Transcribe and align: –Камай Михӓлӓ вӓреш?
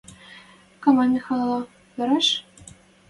–Камай 0.81 1.09
Михӓлӓ 1.13 1.49
вӓреш? 1.97 2.27